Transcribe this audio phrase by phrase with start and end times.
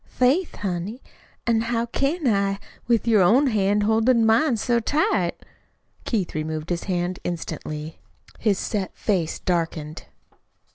[0.07, 0.99] "Faith, honey,
[1.45, 2.57] an' how can I,
[2.87, 5.33] with your own hand holdin' mine so tight?"
[6.05, 7.99] Keith removed his hand instantly.
[8.39, 10.05] His set face darkened.